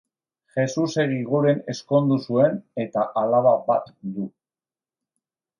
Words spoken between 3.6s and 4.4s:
bat du.